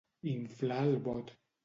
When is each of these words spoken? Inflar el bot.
Inflar 0.29 0.79
el 0.93 0.97
bot. 1.09 1.31